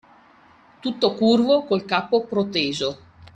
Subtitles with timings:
[0.79, 2.97] Tutto curvo, col capo proteso